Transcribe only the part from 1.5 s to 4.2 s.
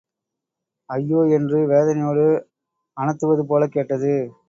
வேதனையோடு அனத்துவது போலக் கேட்டது.